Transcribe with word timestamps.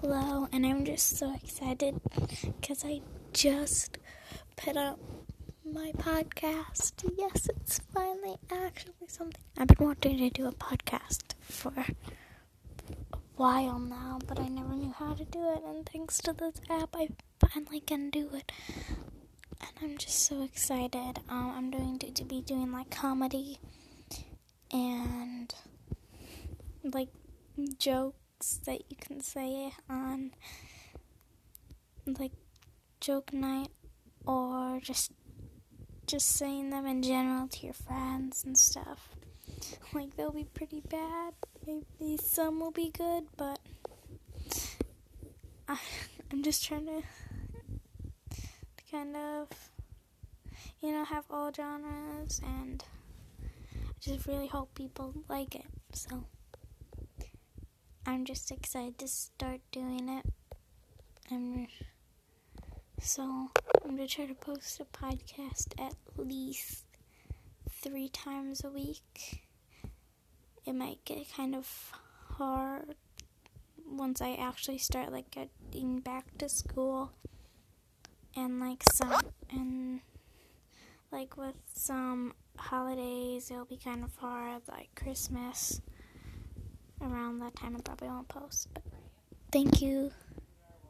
Hello, 0.00 0.46
and 0.52 0.64
I'm 0.64 0.84
just 0.84 1.18
so 1.18 1.34
excited 1.34 2.00
because 2.60 2.84
I 2.84 3.00
just 3.32 3.98
put 4.56 4.76
up 4.76 5.00
my 5.64 5.90
podcast. 5.96 6.92
Yes, 7.16 7.48
it's 7.48 7.80
finally 7.92 8.36
actually 8.48 9.08
something. 9.08 9.42
I've 9.58 9.66
been 9.66 9.86
wanting 9.86 10.18
to 10.18 10.30
do 10.30 10.46
a 10.46 10.52
podcast 10.52 11.34
for 11.40 11.72
a 11.76 11.86
while 13.34 13.80
now, 13.80 14.20
but 14.26 14.38
I 14.38 14.46
never 14.46 14.72
knew 14.74 14.94
how 14.96 15.14
to 15.14 15.24
do 15.24 15.52
it, 15.52 15.62
and 15.66 15.84
thanks 15.88 16.18
to 16.22 16.32
this 16.32 16.60
app, 16.70 16.94
I 16.94 17.08
finally 17.40 17.80
can 17.80 18.10
do 18.10 18.30
it. 18.34 18.52
And 19.60 19.70
I'm 19.82 19.98
just 19.98 20.20
so 20.24 20.42
excited. 20.44 21.18
Um, 21.28 21.52
I'm 21.56 21.70
going 21.72 21.98
to, 21.98 22.10
to 22.12 22.24
be 22.24 22.40
doing 22.40 22.70
like 22.70 22.90
comedy 22.90 23.58
and 24.72 25.52
like 26.84 27.08
that 28.66 28.82
you 28.88 28.96
can 29.00 29.20
say 29.20 29.72
on 29.90 30.30
like 32.06 32.32
joke 33.00 33.32
night 33.32 33.68
or 34.26 34.78
just 34.82 35.12
just 36.06 36.28
saying 36.28 36.70
them 36.70 36.86
in 36.86 37.02
general 37.02 37.48
to 37.48 37.64
your 37.64 37.74
friends 37.74 38.44
and 38.44 38.56
stuff. 38.56 39.10
Like 39.92 40.16
they'll 40.16 40.32
be 40.32 40.44
pretty 40.44 40.80
bad. 40.88 41.34
Maybe 41.66 42.16
some 42.16 42.60
will 42.60 42.70
be 42.70 42.90
good, 42.90 43.24
but 43.36 43.58
I, 45.68 45.78
I'm 46.32 46.42
just 46.42 46.64
trying 46.64 46.86
to, 46.86 47.02
to 48.30 48.90
kind 48.90 49.16
of 49.16 49.48
you 50.80 50.92
know 50.92 51.04
have 51.04 51.24
all 51.30 51.52
genres 51.52 52.40
and 52.44 52.84
I 53.42 53.46
just 54.00 54.26
really 54.26 54.46
hope 54.46 54.74
people 54.74 55.12
like 55.28 55.54
it. 55.54 55.66
So 55.92 56.24
I'm 58.08 58.24
just 58.24 58.50
excited 58.50 58.96
to 59.00 59.06
start 59.06 59.60
doing 59.70 60.08
it. 60.08 60.24
I'm 61.30 61.66
so 62.98 63.50
I'm 63.84 63.96
gonna 63.96 64.08
try 64.08 64.24
to 64.24 64.34
post 64.34 64.80
a 64.80 64.86
podcast 64.86 65.78
at 65.78 65.92
least 66.16 66.86
three 67.70 68.08
times 68.08 68.64
a 68.64 68.70
week. 68.70 69.42
It 70.64 70.72
might 70.72 71.04
get 71.04 71.18
kind 71.36 71.54
of 71.54 71.92
hard 72.38 72.94
once 73.86 74.22
I 74.22 74.36
actually 74.36 74.78
start 74.78 75.12
like 75.12 75.30
getting 75.30 76.00
back 76.00 76.38
to 76.38 76.48
school 76.48 77.12
and 78.34 78.58
like 78.58 78.84
some 78.90 79.20
and 79.50 80.00
like 81.12 81.36
with 81.36 81.58
some 81.74 82.32
holidays 82.56 83.50
it'll 83.50 83.66
be 83.66 83.76
kind 83.76 84.02
of 84.02 84.16
hard 84.16 84.62
like 84.66 84.88
Christmas 84.94 85.82
around 87.02 87.40
that 87.40 87.56
time 87.56 87.76
I 87.76 87.80
probably 87.80 88.08
won't 88.08 88.28
post. 88.28 88.68
But 88.74 88.82
thank 89.52 89.80
you. 89.82 90.12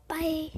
Bye. 0.08 0.50